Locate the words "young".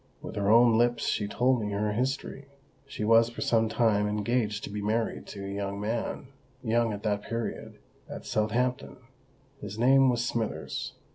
5.47-5.79